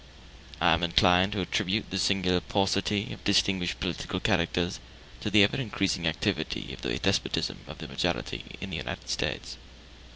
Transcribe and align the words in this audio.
I 0.59 0.73
am 0.73 0.81
inclined 0.81 1.33
to 1.33 1.41
attribute 1.41 1.91
the 1.91 1.99
singular 1.99 2.39
paucity 2.41 3.13
of 3.13 3.23
distinguished 3.23 3.79
political 3.79 4.19
characters 4.19 4.79
to 5.19 5.29
the 5.29 5.43
ever 5.43 5.57
increasing 5.57 6.07
activity 6.07 6.73
of 6.73 6.81
the 6.81 6.97
despotism 6.97 7.59
of 7.67 7.77
the 7.77 7.87
majority 7.87 8.45
in 8.59 8.71
the 8.71 8.77
United 8.77 9.09
States. 9.09 9.57